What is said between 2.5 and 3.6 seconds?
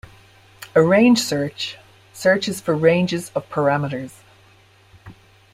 for ranges of